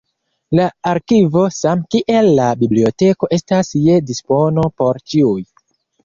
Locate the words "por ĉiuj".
4.83-5.37